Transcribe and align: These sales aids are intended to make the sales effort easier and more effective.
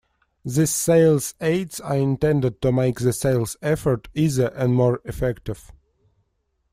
These 0.43 0.71
sales 0.71 1.35
aids 1.39 1.79
are 1.79 1.95
intended 1.95 2.59
to 2.63 2.71
make 2.71 3.01
the 3.01 3.13
sales 3.13 3.55
effort 3.61 4.07
easier 4.15 4.47
and 4.47 4.73
more 4.73 4.99
effective. 5.05 5.71